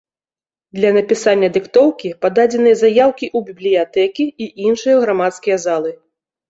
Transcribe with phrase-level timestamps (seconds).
[0.77, 5.91] Для напісання дыктоўкі пададзеныя заяўкі ў бібліятэкі і іншыя грамадскія залы.